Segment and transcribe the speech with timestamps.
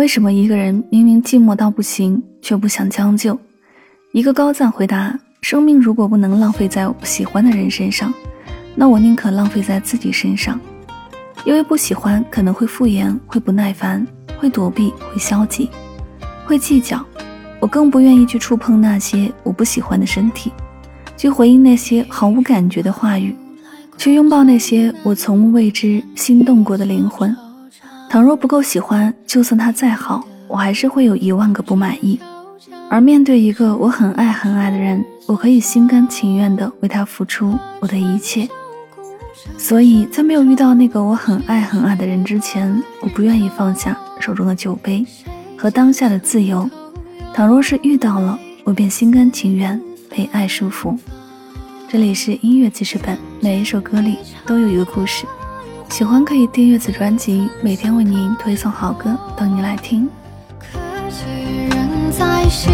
[0.00, 3.38] 为什么一个人明明寂寞到不行，却不想将就？
[4.12, 8.10] 一个高赞回答：生命如果不能浪费在我喜欢的人身上，
[8.74, 10.58] 那我宁可浪费在自己身上。
[11.44, 14.06] 因为不喜欢可能会敷衍，会不耐烦，
[14.38, 15.68] 会躲避，会消极，
[16.46, 17.04] 会计较。
[17.60, 20.50] 我更不愿意去触碰那些我不喜欢的身体，
[21.14, 23.36] 去回应那些毫无感觉的话语，
[23.98, 27.36] 去拥抱那些我从未为之心动过的灵魂。
[28.10, 32.18] 倘若不够喜欢，就算他再好，我还是会有一万个不满意。
[32.88, 38.48] 而面对一个我很爱很爱的人，我可以心甘情愿地为他付出我的一切。
[39.56, 45.06] 所以在没有遇到那个我很爱很爱的人之前，我不愿意放下手中的酒杯
[45.56, 46.68] 和当下的自由。
[47.32, 50.98] 倘若是遇到了，我便心甘情愿被爱束缚。
[51.88, 55.24] 这里是音乐记事本，每一首歌里都有一个故事。
[55.90, 60.08] 喜欢可以订阅此专辑，每天为您推送好歌，等你来听。
[60.58, 60.78] 可
[61.68, 62.72] 人在心，